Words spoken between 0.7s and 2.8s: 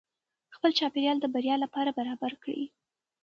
چاپیریال د بریا لپاره برابر کړئ.